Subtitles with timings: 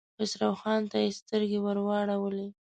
[0.17, 2.47] خسرو خان ته يې سترګې ور واړولې.